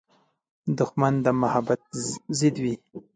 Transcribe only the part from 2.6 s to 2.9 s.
وي